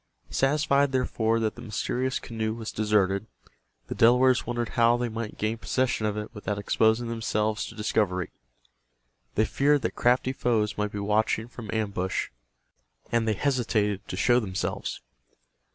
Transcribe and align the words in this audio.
Satisfied, 0.31 0.91
therefore, 0.93 1.39
that 1.39 1.53
the 1.53 1.61
mysterious 1.61 2.17
canoe 2.17 2.55
was 2.55 2.71
deserted, 2.71 3.27
the 3.85 3.93
Delawares 3.93 4.47
wondered 4.47 4.69
how 4.69 4.97
they 4.97 5.09
might 5.09 5.37
gain 5.37 5.59
possession 5.59 6.07
of 6.07 6.17
it 6.17 6.33
without 6.33 6.57
exposing 6.57 7.07
themselves 7.07 7.67
to 7.67 7.75
discovery. 7.75 8.31
They 9.35 9.45
feared 9.45 9.83
that 9.83 9.93
crafty 9.93 10.33
foes 10.33 10.75
might 10.75 10.91
be 10.91 10.97
watching 10.97 11.47
from 11.47 11.69
ambush, 11.71 12.29
and 13.11 13.27
they 13.27 13.33
hesitated 13.35 14.07
to 14.07 14.17
show 14.17 14.39
themselves. 14.39 15.01